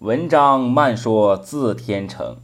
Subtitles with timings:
[0.00, 2.36] 文章漫说自天成，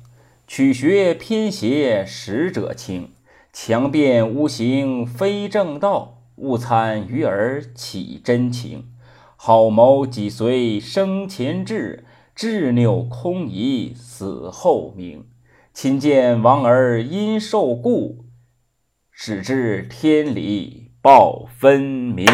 [0.46, 3.10] 曲学偏邪实者清。
[3.52, 8.86] 强辩无形非正道，勿参于耳起真情。
[9.36, 15.26] 好谋几随生前志，执拗空疑死后明。
[15.74, 18.24] 亲见亡儿因受故，
[19.10, 22.26] 始知天理报分明。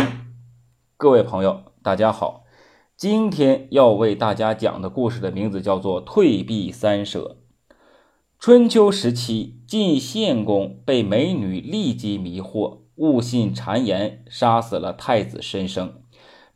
[0.96, 2.44] 各位朋友，大家好。
[2.98, 7.36] 今天要为大家讲的故事的名字叫做《退避三舍》。
[8.40, 16.02] 春秋时期，晋献公被美女利姬迷惑，误信谗言，杀死了太子申生，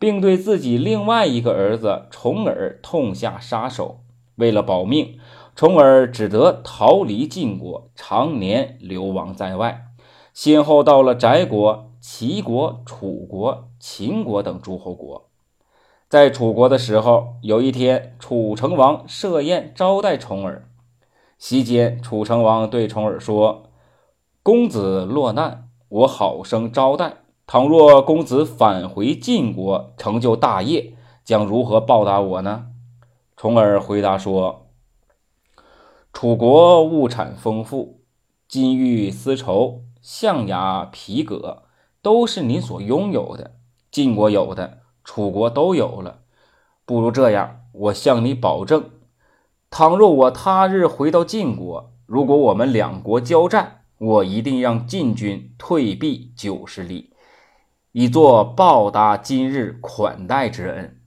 [0.00, 4.00] 并对自己另外一个儿子重耳痛下杀手。
[4.34, 5.20] 为了保命，
[5.54, 9.84] 重耳只得逃离晋国，常年流亡在外，
[10.34, 15.28] 先后到了翟国、齐国、楚国、秦国等诸侯国。
[16.12, 20.68] 在楚国的时候，有一天，楚成王设宴招待重耳。
[21.38, 23.70] 席间，楚成王对重耳说
[24.44, 27.14] ：“公子落难，我好生招待。
[27.46, 30.92] 倘若公子返回晋国，成就大业，
[31.24, 32.66] 将如何报答我呢？”
[33.34, 34.66] 重耳回答说
[36.12, 38.02] ：“楚国物产丰富，
[38.46, 41.62] 金玉丝绸、象牙皮革
[42.02, 43.52] 都是您所拥有的。
[43.90, 46.20] 晋国有的。”楚国都有了，
[46.84, 48.90] 不如这样，我向你保证，
[49.70, 57.14] 倘若我他日回到晋国，如果我们两国交战，我一定让晋军退避九十里，
[57.92, 61.00] 以作报答今日款待之恩。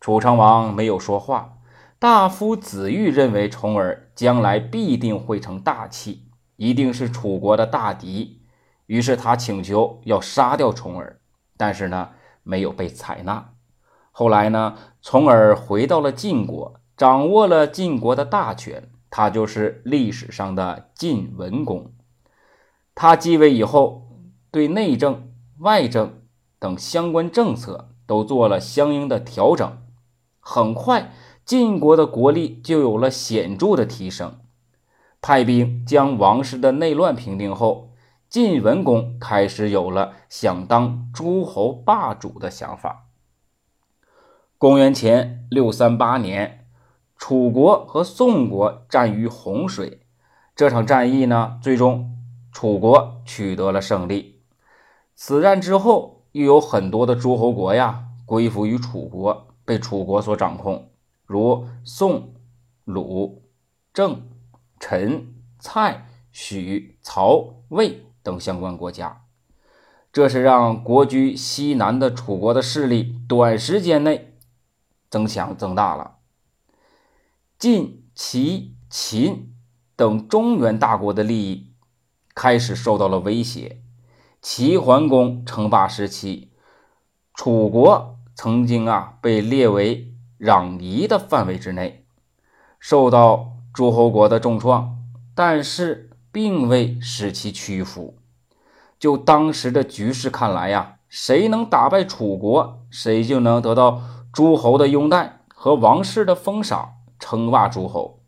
[0.00, 1.58] 楚成王没有说话。
[1.98, 8.40] 大夫子玉认为重耳将来必定会成大器，一定是楚国的大敌，
[8.86, 11.20] 于是他请求要杀掉重耳，
[11.58, 12.10] 但是呢？
[12.42, 13.52] 没有被采纳。
[14.12, 14.76] 后来呢？
[15.00, 18.90] 从而回到了晋国，掌握了晋国的大权。
[19.08, 21.92] 他就是历史上的晋文公。
[22.94, 24.08] 他继位以后，
[24.52, 26.22] 对内政、外政
[26.58, 29.78] 等相关政策都做了相应的调整。
[30.38, 31.12] 很快，
[31.44, 34.38] 晋国的国力就有了显著的提升。
[35.20, 37.89] 派兵将王室的内乱平定后。
[38.30, 43.08] 晋文公开始有了想当诸侯霸主的想法。
[44.56, 46.68] 公元前六三八年，
[47.16, 50.06] 楚国和宋国战于洪水，
[50.54, 52.16] 这场战役呢，最终
[52.52, 54.44] 楚国取得了胜利。
[55.16, 60.92] 此战之后，又有很多的诸侯国呀归附于楚国，被楚国所掌控，
[61.26, 62.34] 如宋、
[62.84, 63.42] 鲁、
[63.92, 64.22] 郑、
[64.78, 68.06] 陈、蔡、许、曹、魏。
[68.22, 69.22] 等相关国家，
[70.12, 74.34] 这是让国居西南的楚国的势力短时间内
[75.08, 76.18] 增强增大了。
[77.58, 79.54] 晋、齐、秦
[79.96, 81.72] 等中原大国的利益
[82.34, 83.80] 开始受到了威胁。
[84.42, 86.52] 齐桓公称霸时期，
[87.32, 92.04] 楚国曾经啊被列为攘夷的范围之内，
[92.78, 94.98] 受到诸侯国的重创，
[95.34, 96.09] 但是。
[96.32, 98.16] 并未使其屈服。
[98.98, 104.02] 就当时的局势看来呀，谁能打败楚国，谁就能得到
[104.32, 108.20] 诸侯的拥戴和王室的封赏，称霸诸侯。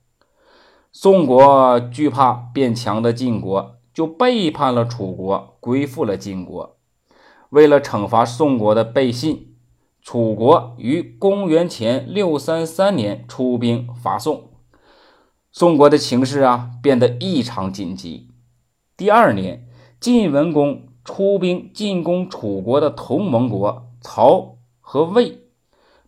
[0.90, 6.76] 宋国惧怕变强的晋国，就背叛了楚国，归附了晋国。
[7.50, 9.54] 为了惩罚宋国的背信，
[10.02, 14.51] 楚国于公元前六三三年出兵伐宋。
[15.54, 18.30] 宋国的情势啊变得异常紧急。
[18.96, 19.68] 第二年，
[20.00, 25.42] 晋文公出兵进攻楚国的同盟国曹和魏，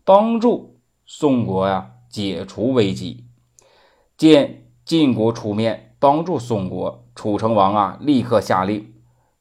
[0.03, 3.27] 帮助宋国呀解除危机。
[4.17, 8.95] 见晋国出面帮助宋国，楚成王啊立刻下令，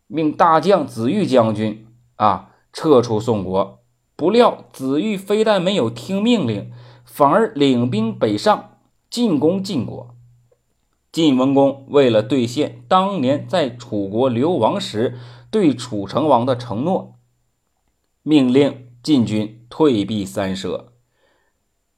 [0.08, 1.88] 命大将子玉将军
[2.18, 3.80] 啊撤出宋国。
[4.18, 6.74] 不料子玉非但没有听命令，
[7.06, 8.72] 反而领兵北上。
[9.14, 10.16] 进攻晋国，
[11.12, 15.20] 晋文公为了兑现当年在楚国流亡时
[15.52, 17.20] 对楚成王的承诺，
[18.24, 20.94] 命令晋军退避三舍，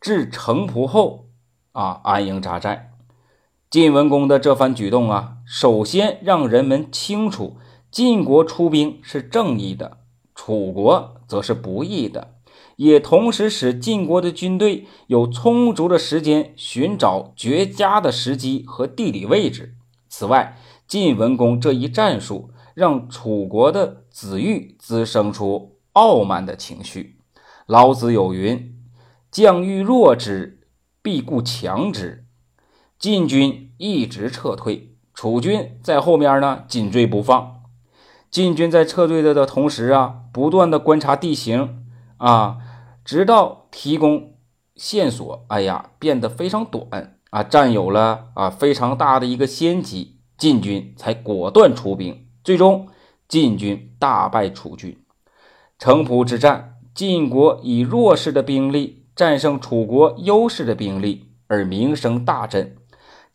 [0.02, 1.30] 至城濮后
[1.72, 2.92] 啊安营扎寨。
[3.70, 7.56] 晋文公的这番举动啊，首先让人们清楚
[7.90, 10.00] 晋国出兵是正义的，
[10.36, 12.35] 楚国则是不义的。
[12.78, 19.76] 也同时使晋国的军队有充足的时间寻找绝佳的时机和地理位置。
[20.10, 20.58] 此外，
[20.88, 27.20] 晋文公这一战术让楚国的子玉滋生出傲慢的情绪。
[27.66, 28.76] 老子有云
[29.32, 30.62] ：“将欲弱之，
[31.02, 32.26] 必固强之。
[33.00, 37.64] 晋军一直撤退，楚军在后面呢紧追不放。
[38.30, 41.84] 晋军在撤退的的同时啊，不断的观察地形
[42.18, 42.58] 啊，
[43.06, 44.34] 直到提供
[44.76, 52.26] 线索，哎呀，变得非常短啊，占有了啊非常大的一个先机，晋军才果断出兵。
[52.44, 52.88] 最终，
[53.28, 54.98] 晋军大败楚军。
[55.78, 62.76] 城濮之战，晋国以弱势的兵力战胜楚国优势的兵力，而名声大振。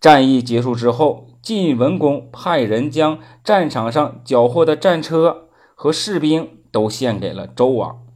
[0.01, 8.07] 战役结束之后，晋文公派人将战场上缴获的战车和士兵都献给了周王。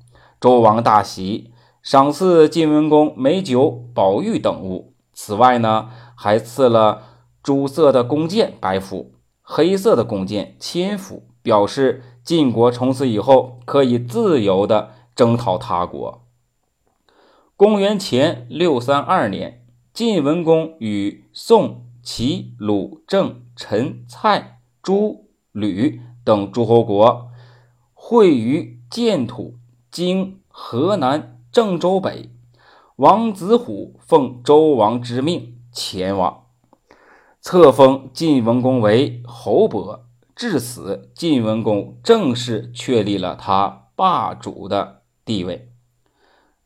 [0.44, 4.93] 周王大喜，赏赐晋文公美酒、宝玉等物。
[5.14, 7.00] 此外呢，还赐了
[7.43, 16.26] 朱色的弓箭百副，黑色的弓箭千副，表示晋国从此以后可以自由的征讨他国。
[17.56, 19.62] 公元前六三二年。
[19.94, 27.31] 晋文公与宋、齐、鲁、郑、陈、蔡、朱、吕等诸侯国
[27.94, 29.55] 会于建土
[29.94, 32.29] （今河南郑州北）。
[32.99, 36.46] 王子虎奉周王之命前往，
[37.41, 40.08] 册封晋文公为侯伯。
[40.35, 45.70] 至此，晋文公正式确立了他霸主的地位。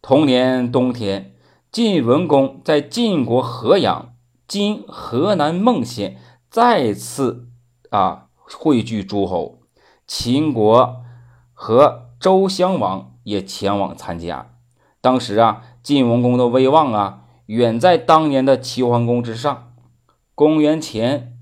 [0.01, 1.35] 同年冬天。
[1.71, 4.15] 晋文公在晋国河阳
[4.49, 6.17] （今河南孟县）
[6.49, 7.51] 再次
[7.91, 8.29] 啊
[8.59, 9.59] 汇聚诸侯，
[10.07, 11.03] 秦国
[11.53, 14.55] 和周襄王也前往参加。
[15.03, 19.75] 当时啊，晋文公的威望啊远在当年的齐桓公之上。
[20.35, 21.37] 公元前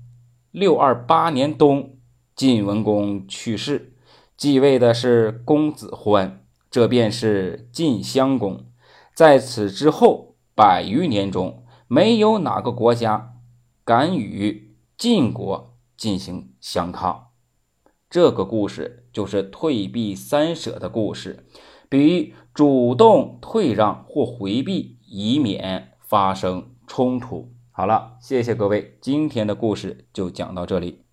[0.51, 1.97] 六二八年冬，
[2.35, 3.93] 晋文公去世，
[4.35, 8.65] 继位的是公子欢，这便是晋襄公。
[9.13, 13.35] 在此之后百余年中，没有哪个国家
[13.85, 17.27] 敢与晋国进行相抗。
[18.09, 21.45] 这个故事就是退避三舍的故事，
[21.89, 27.51] 比喻主动退让或回避，以免发生冲突。
[27.71, 31.06] 好了，谢谢各位，今天的故事就讲到这里。